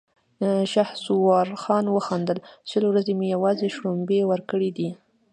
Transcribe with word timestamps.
شهسوار 0.73 1.47
خان 1.63 1.85
وخندل: 1.95 2.37
شل 2.69 2.83
ورځې 2.87 3.13
مې 3.19 3.27
يواځې 3.35 3.67
شړومبې 3.75 4.19
ورکړې 4.31 4.69
دي! 4.77 4.89